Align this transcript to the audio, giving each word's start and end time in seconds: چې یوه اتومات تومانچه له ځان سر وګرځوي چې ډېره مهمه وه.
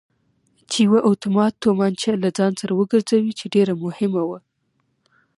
چې 0.69 0.77
یوه 0.87 0.99
اتومات 1.11 1.53
تومانچه 1.63 2.11
له 2.23 2.29
ځان 2.37 2.51
سر 2.59 2.69
وګرځوي 2.75 3.33
چې 3.39 3.45
ډېره 3.55 3.73
مهمه 3.83 4.23
وه. 4.29 4.39